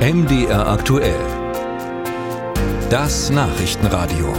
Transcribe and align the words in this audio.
MDR 0.00 0.66
aktuell. 0.66 1.20
Das 2.88 3.28
Nachrichtenradio. 3.28 4.32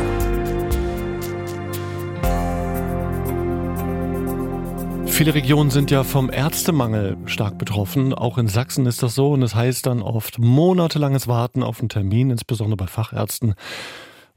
Viele 5.06 5.36
Regionen 5.36 5.70
sind 5.70 5.92
ja 5.92 6.04
vom 6.04 6.32
Ärztemangel 6.32 7.16
stark 7.28 7.60
betroffen. 7.60 8.16
Auch 8.16 8.40
in 8.40 8.48
Sachsen 8.48 8.88
ist 8.88 9.04
das 9.04 9.14
so 9.14 9.34
und 9.34 9.44
es 9.44 9.52
das 9.52 9.60
heißt 9.60 9.86
dann 9.86 10.02
oft 10.02 10.40
monatelanges 10.40 11.28
Warten 11.28 11.62
auf 11.62 11.80
einen 11.80 11.90
Termin, 11.90 12.32
insbesondere 12.32 12.78
bei 12.78 12.88
Fachärzten 12.88 13.54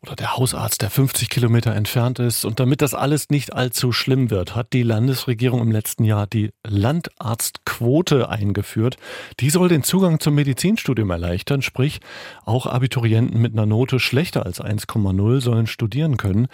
oder 0.04 0.16
der 0.16 0.36
Hausarzt, 0.36 0.82
der 0.82 0.90
50 0.90 1.30
Kilometer 1.30 1.74
entfernt 1.74 2.18
ist. 2.18 2.44
Und 2.44 2.60
damit 2.60 2.82
das 2.82 2.92
alles 2.92 3.30
nicht 3.30 3.54
allzu 3.54 3.90
schlimm 3.90 4.28
wird, 4.30 4.54
hat 4.54 4.74
die 4.74 4.82
Landesregierung 4.82 5.62
im 5.62 5.72
letzten 5.72 6.04
Jahr 6.04 6.26
die 6.26 6.50
Landarztquote 6.62 8.28
eingeführt. 8.28 8.98
Die 9.40 9.48
soll 9.48 9.68
den 9.68 9.82
Zugang 9.82 10.20
zum 10.20 10.34
Medizinstudium 10.34 11.10
erleichtern, 11.10 11.62
sprich 11.62 12.00
auch 12.44 12.66
Abiturienten 12.66 13.40
mit 13.40 13.54
einer 13.54 13.64
Note 13.64 13.98
schlechter 13.98 14.44
als 14.44 14.60
1,0 14.60 15.40
sollen 15.40 15.66
studieren 15.66 16.18
können. 16.18 16.48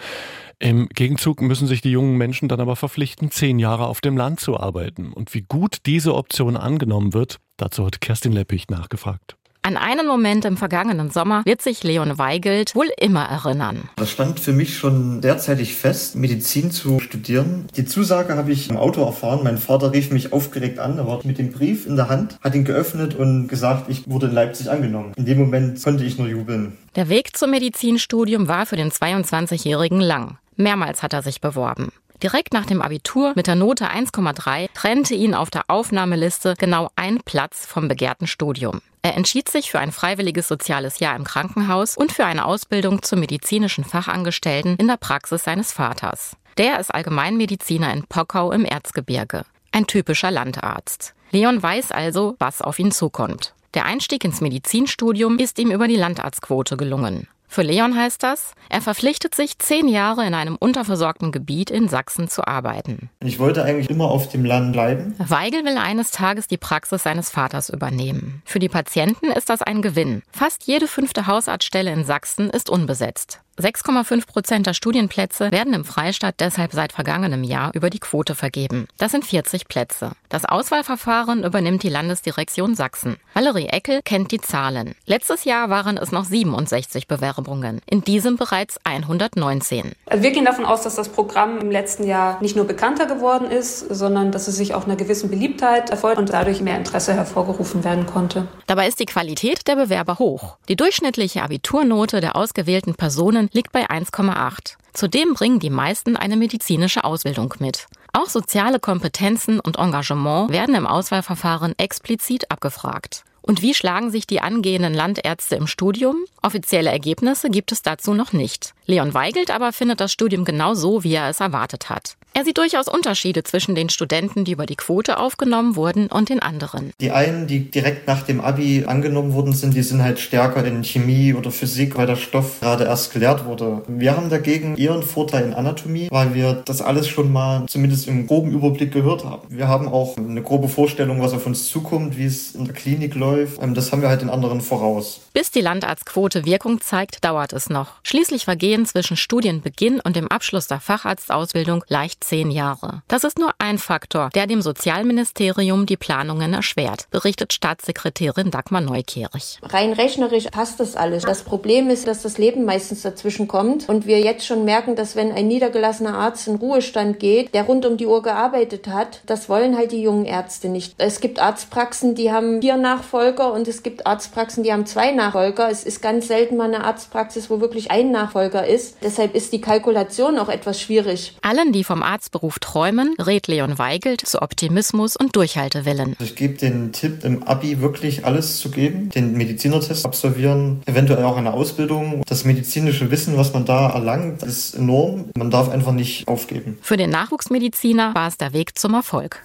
Im 0.59 0.87
Gegenzug 0.87 1.41
müssen 1.41 1.67
sich 1.67 1.81
die 1.81 1.91
jungen 1.91 2.17
Menschen 2.17 2.47
dann 2.47 2.61
aber 2.61 2.77
verpflichten, 2.77 3.31
zehn 3.31 3.59
Jahre 3.59 3.87
auf 3.87 3.99
dem 3.99 4.15
Land 4.15 4.39
zu 4.39 4.57
arbeiten. 4.57 5.11
Und 5.11 5.33
wie 5.33 5.41
gut 5.41 5.79
diese 5.85 6.15
Option 6.15 6.55
angenommen 6.55 7.13
wird, 7.13 7.39
dazu 7.57 7.85
hat 7.85 7.99
Kerstin 7.99 8.31
Leppich 8.31 8.69
nachgefragt. 8.69 9.35
An 9.63 9.77
einen 9.77 10.07
Moment 10.07 10.43
im 10.45 10.57
vergangenen 10.57 11.11
Sommer 11.11 11.43
wird 11.45 11.61
sich 11.61 11.83
Leon 11.83 12.17
Weigelt 12.17 12.73
wohl 12.73 12.89
immer 12.99 13.25
erinnern. 13.25 13.89
Das 13.95 14.09
stand 14.09 14.39
für 14.39 14.53
mich 14.53 14.75
schon 14.75 15.21
derzeitig 15.21 15.75
fest, 15.75 16.15
Medizin 16.15 16.71
zu 16.71 16.99
studieren. 16.99 17.67
Die 17.75 17.85
Zusage 17.85 18.35
habe 18.35 18.51
ich 18.51 18.71
im 18.71 18.77
Auto 18.77 19.03
erfahren. 19.03 19.41
Mein 19.43 19.59
Vater 19.59 19.93
rief 19.93 20.09
mich 20.09 20.33
aufgeregt 20.33 20.79
an. 20.79 20.97
Er 20.97 21.05
war 21.05 21.19
mit 21.25 21.37
dem 21.37 21.51
Brief 21.51 21.85
in 21.85 21.95
der 21.95 22.09
Hand, 22.09 22.39
hat 22.41 22.55
ihn 22.55 22.65
geöffnet 22.65 23.13
und 23.13 23.47
gesagt, 23.49 23.87
ich 23.87 24.09
wurde 24.09 24.27
in 24.27 24.33
Leipzig 24.33 24.67
angenommen. 24.71 25.13
In 25.15 25.25
dem 25.25 25.37
Moment 25.37 25.81
konnte 25.83 26.05
ich 26.05 26.17
nur 26.17 26.27
jubeln. 26.27 26.75
Der 26.95 27.09
Weg 27.09 27.37
zum 27.37 27.51
Medizinstudium 27.51 28.47
war 28.47 28.65
für 28.65 28.77
den 28.77 28.89
22-Jährigen 28.89 30.01
lang. 30.01 30.39
Mehrmals 30.55 31.03
hat 31.03 31.13
er 31.13 31.21
sich 31.21 31.39
beworben. 31.39 31.91
Direkt 32.23 32.53
nach 32.53 32.67
dem 32.67 32.83
Abitur 32.83 33.33
mit 33.35 33.47
der 33.47 33.55
Note 33.55 33.89
1,3 33.89 34.69
trennte 34.75 35.15
ihn 35.15 35.33
auf 35.33 35.49
der 35.49 35.63
Aufnahmeliste 35.69 36.53
genau 36.57 36.89
ein 36.95 37.19
Platz 37.25 37.65
vom 37.65 37.87
begehrten 37.87 38.27
Studium. 38.27 38.81
Er 39.01 39.15
entschied 39.15 39.49
sich 39.49 39.71
für 39.71 39.79
ein 39.79 39.91
freiwilliges 39.91 40.47
soziales 40.47 40.99
Jahr 40.99 41.15
im 41.15 41.23
Krankenhaus 41.23 41.97
und 41.97 42.11
für 42.11 42.25
eine 42.25 42.45
Ausbildung 42.45 43.01
zum 43.01 43.21
medizinischen 43.21 43.83
Fachangestellten 43.83 44.75
in 44.77 44.87
der 44.87 44.97
Praxis 44.97 45.43
seines 45.43 45.71
Vaters. 45.71 46.37
Der 46.59 46.79
ist 46.79 46.93
Allgemeinmediziner 46.93 47.91
in 47.91 48.03
Pockau 48.03 48.51
im 48.51 48.65
Erzgebirge. 48.65 49.43
Ein 49.71 49.87
typischer 49.87 50.29
Landarzt. 50.29 51.15
Leon 51.31 51.63
weiß 51.63 51.91
also, 51.91 52.35
was 52.37 52.61
auf 52.61 52.77
ihn 52.77 52.91
zukommt. 52.91 53.55
Der 53.73 53.85
Einstieg 53.85 54.23
ins 54.25 54.41
Medizinstudium 54.41 55.39
ist 55.39 55.57
ihm 55.57 55.71
über 55.71 55.87
die 55.87 55.95
Landarztquote 55.95 56.77
gelungen. 56.77 57.27
Für 57.51 57.63
Leon 57.63 57.97
heißt 57.97 58.23
das, 58.23 58.53
er 58.69 58.79
verpflichtet 58.79 59.35
sich, 59.35 59.59
zehn 59.59 59.89
Jahre 59.89 60.25
in 60.25 60.33
einem 60.33 60.55
unterversorgten 60.55 61.33
Gebiet 61.33 61.69
in 61.69 61.89
Sachsen 61.89 62.29
zu 62.29 62.47
arbeiten. 62.47 63.09
Ich 63.19 63.39
wollte 63.39 63.65
eigentlich 63.65 63.89
immer 63.89 64.05
auf 64.05 64.29
dem 64.29 64.45
Land 64.45 64.71
bleiben. 64.71 65.15
Weigel 65.17 65.65
will 65.65 65.75
eines 65.75 66.11
Tages 66.11 66.47
die 66.47 66.55
Praxis 66.55 67.03
seines 67.03 67.29
Vaters 67.29 67.69
übernehmen. 67.69 68.41
Für 68.45 68.59
die 68.59 68.69
Patienten 68.69 69.31
ist 69.31 69.49
das 69.49 69.61
ein 69.61 69.81
Gewinn. 69.81 70.21
Fast 70.31 70.63
jede 70.65 70.87
fünfte 70.87 71.27
Hausarztstelle 71.27 71.91
in 71.91 72.05
Sachsen 72.05 72.49
ist 72.49 72.69
unbesetzt. 72.69 73.41
6,5 73.59 74.27
Prozent 74.27 74.65
der 74.65 74.73
Studienplätze 74.73 75.51
werden 75.51 75.73
im 75.73 75.85
Freistaat 75.85 76.35
deshalb 76.39 76.71
seit 76.71 76.93
vergangenem 76.93 77.43
Jahr 77.43 77.71
über 77.73 77.89
die 77.89 77.99
Quote 77.99 78.33
vergeben. 78.33 78.87
Das 78.97 79.11
sind 79.11 79.25
40 79.25 79.67
Plätze. 79.67 80.13
Das 80.29 80.45
Auswahlverfahren 80.45 81.43
übernimmt 81.43 81.83
die 81.83 81.89
Landesdirektion 81.89 82.75
Sachsen. 82.75 83.17
Valerie 83.33 83.67
Eckel 83.67 84.01
kennt 84.03 84.31
die 84.31 84.39
Zahlen. 84.39 84.95
Letztes 85.05 85.43
Jahr 85.43 85.69
waren 85.69 85.97
es 85.97 86.11
noch 86.11 86.23
67 86.23 87.07
Bewerbungen, 87.07 87.81
in 87.85 88.01
diesem 88.01 88.37
bereits 88.37 88.79
119. 88.85 89.91
Also 90.05 90.23
wir 90.23 90.31
gehen 90.31 90.45
davon 90.45 90.65
aus, 90.65 90.83
dass 90.83 90.95
das 90.95 91.09
Programm 91.09 91.59
im 91.59 91.69
letzten 91.71 92.05
Jahr 92.05 92.41
nicht 92.41 92.55
nur 92.55 92.65
bekannter 92.65 93.05
geworden 93.05 93.51
ist, 93.51 93.79
sondern 93.79 94.31
dass 94.31 94.47
es 94.47 94.55
sich 94.55 94.73
auch 94.73 94.85
einer 94.85 94.95
gewissen 94.95 95.29
Beliebtheit 95.29 95.89
erfolgt 95.89 96.17
und 96.17 96.29
dadurch 96.31 96.61
mehr 96.61 96.77
Interesse 96.77 97.13
hervorgerufen 97.13 97.83
werden 97.83 98.05
konnte. 98.05 98.47
Dabei 98.67 98.87
ist 98.87 98.99
die 98.99 99.05
Qualität 99.05 99.67
der 99.67 99.75
Bewerber 99.75 100.19
hoch. 100.19 100.57
Die 100.69 100.75
durchschnittliche 100.77 101.43
Abiturnote 101.43 102.21
der 102.21 102.35
ausgewählten 102.35 102.95
Personen 102.95 103.40
liegt 103.51 103.71
bei 103.71 103.89
1,8. 103.89 104.75
Zudem 104.93 105.33
bringen 105.33 105.59
die 105.59 105.69
meisten 105.69 106.17
eine 106.17 106.35
medizinische 106.35 107.03
Ausbildung 107.03 107.53
mit. 107.59 107.87
Auch 108.13 108.27
soziale 108.27 108.79
Kompetenzen 108.79 109.59
und 109.59 109.77
Engagement 109.77 110.51
werden 110.51 110.75
im 110.75 110.85
Auswahlverfahren 110.85 111.73
explizit 111.77 112.51
abgefragt. 112.51 113.23
Und 113.41 113.61
wie 113.61 113.73
schlagen 113.73 114.11
sich 114.11 114.27
die 114.27 114.41
angehenden 114.41 114.93
Landärzte 114.93 115.55
im 115.55 115.65
Studium? 115.65 116.17
Offizielle 116.41 116.91
Ergebnisse 116.91 117.49
gibt 117.49 117.71
es 117.71 117.81
dazu 117.81 118.13
noch 118.13 118.33
nicht. 118.33 118.73
Leon 118.85 119.13
Weigelt 119.13 119.49
aber 119.49 119.73
findet 119.73 119.99
das 119.99 120.11
Studium 120.11 120.45
genau 120.45 120.73
so, 120.73 121.03
wie 121.03 121.15
er 121.15 121.29
es 121.29 121.39
erwartet 121.39 121.89
hat. 121.89 122.17
Er 122.33 122.45
sieht 122.45 122.57
durchaus 122.57 122.87
Unterschiede 122.87 123.43
zwischen 123.43 123.75
den 123.75 123.89
Studenten, 123.89 124.45
die 124.45 124.53
über 124.53 124.65
die 124.65 124.77
Quote 124.77 125.17
aufgenommen 125.17 125.75
wurden, 125.75 126.07
und 126.07 126.29
den 126.29 126.39
anderen. 126.39 126.91
Die 127.01 127.11
einen, 127.11 127.45
die 127.45 127.69
direkt 127.69 128.07
nach 128.07 128.23
dem 128.23 128.39
Abi 128.39 128.85
angenommen 128.87 129.33
worden 129.33 129.53
sind, 129.53 129.75
die 129.75 129.83
sind 129.83 130.01
halt 130.01 130.17
stärker 130.19 130.63
in 130.65 130.83
Chemie 130.83 131.33
oder 131.33 131.51
Physik, 131.51 131.97
weil 131.97 132.07
der 132.07 132.15
Stoff 132.15 132.61
gerade 132.61 132.85
erst 132.85 133.11
gelehrt 133.11 133.45
wurde. 133.45 133.81
Wir 133.87 134.15
haben 134.15 134.29
dagegen 134.29 134.77
eher 134.77 134.93
einen 134.93 135.03
Vorteil 135.03 135.43
in 135.43 135.53
Anatomie, 135.53 136.07
weil 136.09 136.33
wir 136.33 136.53
das 136.65 136.81
alles 136.81 137.09
schon 137.09 137.31
mal 137.33 137.65
zumindest 137.67 138.07
im 138.07 138.27
groben 138.27 138.51
Überblick 138.51 138.93
gehört 138.93 139.25
haben. 139.25 139.47
Wir 139.49 139.67
haben 139.67 139.89
auch 139.89 140.15
eine 140.15 140.41
grobe 140.41 140.69
Vorstellung, 140.69 141.21
was 141.21 141.33
auf 141.33 141.45
uns 141.45 141.67
zukommt, 141.67 142.17
wie 142.17 142.25
es 142.25 142.55
in 142.55 142.63
der 142.63 142.73
Klinik 142.73 143.13
läuft. 143.13 143.61
Ähm, 143.61 143.73
das 143.73 143.91
haben 143.91 144.01
wir 144.01 144.09
halt 144.09 144.21
den 144.21 144.29
anderen 144.29 144.61
voraus. 144.61 145.21
Bis 145.33 145.51
die 145.51 145.61
Landarztquote 145.61 146.45
Wirkung 146.45 146.79
zeigt, 146.79 147.25
dauert 147.25 147.51
es 147.51 147.69
noch. 147.69 147.95
Schließlich 148.03 148.45
vergehen 148.45 148.85
zwischen 148.85 149.17
Studienbeginn 149.17 149.99
und 149.99 150.15
dem 150.15 150.29
Abschluss 150.29 150.67
der 150.67 150.79
Facharztausbildung 150.79 151.83
leicht 151.87 152.20
zehn 152.21 152.49
Jahre. 152.49 153.03
Das 153.07 153.23
ist 153.23 153.37
nur 153.37 153.51
ein 153.59 153.77
Faktor, 153.77 154.29
der 154.33 154.47
dem 154.47 154.61
Sozialministerium 154.61 155.85
die 155.85 155.97
Planungen 155.97 156.53
erschwert, 156.53 157.07
berichtet 157.11 157.53
Staatssekretärin 157.53 158.49
Dagmar 158.49 158.81
Neukirch. 158.81 159.59
Rein 159.61 159.93
rechnerisch 159.93 160.47
passt 160.51 160.79
das 160.79 160.95
alles. 160.95 161.23
Das 161.23 161.43
Problem 161.43 161.89
ist, 161.89 162.07
dass 162.07 162.21
das 162.23 162.37
Leben 162.37 162.65
meistens 162.65 163.03
dazwischen 163.03 163.47
kommt 163.47 163.87
und 163.89 164.07
wir 164.07 164.19
jetzt 164.19 164.45
schon 164.45 164.65
merken, 164.65 164.95
dass 164.95 165.15
wenn 165.15 165.31
ein 165.31 165.47
niedergelassener 165.47 166.17
Arzt 166.17 166.47
in 166.47 166.55
Ruhestand 166.55 167.19
geht, 167.19 167.53
der 167.53 167.63
rund 167.63 167.85
um 167.85 167.97
die 167.97 168.07
Uhr 168.07 168.23
gearbeitet 168.23 168.87
hat, 168.87 169.21
das 169.27 169.49
wollen 169.49 169.77
halt 169.77 169.91
die 169.91 170.01
jungen 170.01 170.25
Ärzte 170.25 170.67
nicht. 170.67 170.95
Es 170.97 171.19
gibt 171.19 171.39
Arztpraxen, 171.39 172.15
die 172.15 172.31
haben 172.31 172.61
vier 172.71 172.77
Nachfolger 172.77 173.51
und 173.51 173.67
es 173.67 173.83
gibt 173.83 174.07
Arztpraxen, 174.07 174.63
die 174.63 174.71
haben 174.71 174.85
zwei 174.85 175.11
Nachfolger. 175.11 175.69
Es 175.69 175.83
ist 175.83 176.01
ganz 176.01 176.27
selten 176.27 176.57
mal 176.57 176.73
eine 176.73 176.83
Arztpraxis, 176.83 177.49
wo 177.49 177.59
wirklich 177.59 177.91
ein 177.91 178.11
Nachfolger 178.11 178.65
ist. 178.65 178.97
Deshalb 179.03 179.35
ist 179.35 179.51
die 179.51 179.61
Kalkulation 179.61 180.39
auch 180.39 180.49
etwas 180.49 180.79
schwierig. 180.79 181.35
Allen, 181.41 181.73
die 181.73 181.83
vom 181.83 182.01
Arztberuf 182.11 182.59
träumen, 182.59 183.15
rät 183.19 183.47
Leon 183.47 183.77
Weigelt 183.77 184.19
zu 184.19 184.41
Optimismus 184.41 185.15
und 185.15 185.37
Durchhaltewillen. 185.37 186.17
Ich 186.19 186.35
gebe 186.35 186.55
den 186.55 186.91
Tipp, 186.91 187.23
im 187.23 187.43
Abi 187.43 187.79
wirklich 187.79 188.25
alles 188.25 188.59
zu 188.59 188.69
geben, 188.69 189.09
den 189.09 189.31
Medizinertest 189.37 190.05
absolvieren, 190.05 190.81
eventuell 190.85 191.23
auch 191.23 191.37
eine 191.37 191.53
Ausbildung. 191.53 192.23
Das 192.27 192.43
medizinische 192.43 193.11
Wissen, 193.11 193.37
was 193.37 193.53
man 193.53 193.63
da 193.63 193.89
erlangt, 193.91 194.43
ist 194.43 194.75
enorm. 194.75 195.29
Man 195.37 195.51
darf 195.51 195.69
einfach 195.69 195.93
nicht 195.93 196.27
aufgeben. 196.27 196.77
Für 196.81 196.97
den 196.97 197.11
Nachwuchsmediziner 197.11 198.13
war 198.13 198.27
es 198.27 198.35
der 198.35 198.51
Weg 198.51 198.77
zum 198.77 198.93
Erfolg. 198.93 199.41